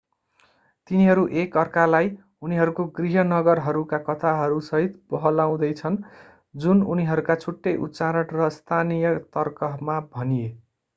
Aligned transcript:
तिनीहरू 0.91 1.25
एक 1.41 1.57
अर्कालाई 1.63 2.09
उनीहरूको 2.41 2.85
गृह 2.95 3.25
नगरहरूका 3.27 4.01
कथाहरूसहित 4.09 4.97
बहलाउँदै 5.13 5.71
छन् 5.77 6.01
जुन 6.59 6.83
उनीहरूका 6.89 7.39
छुट्टै 7.39 7.77
उच्चारण 7.83 8.37
र 8.37 8.53
स्थानीय 8.53 9.17
तर्कमा 9.33 10.03
भनिए 10.11 10.53